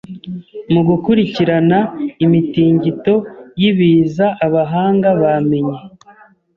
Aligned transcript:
Mugukurikirana 0.71 1.79
imitingito 2.25 3.15
yibiza 3.61 4.25
abahanga 4.45 5.07
bamenye 5.21 5.77